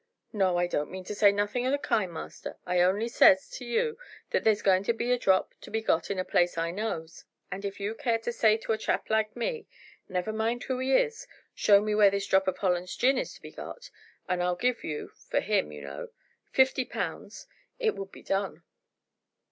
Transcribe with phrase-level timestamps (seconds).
[0.33, 2.57] "No, I don't mean to say nothing o' the kind, master.
[2.65, 3.99] I only says to you
[4.31, 7.23] that there's going to be a drop to be got in a place I knows,
[7.51, 9.67] and if you care to say to a chap like me
[10.09, 13.35] never you mind who he is show me where this drop of Hollands gin is
[13.35, 13.91] to be got,
[14.27, 16.07] and I'll give you for him, you know
[16.51, 17.45] fifty pounds,
[17.77, 18.63] it would be done."